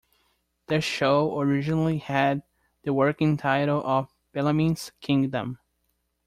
[0.65, 2.41] The show originally had
[2.81, 5.59] the working title of "Bellamy's Kingdom".